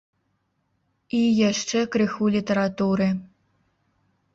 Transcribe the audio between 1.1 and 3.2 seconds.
І яшчэ крыху літаратуры.